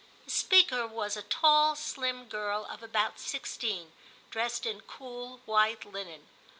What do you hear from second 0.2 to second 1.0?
The speaker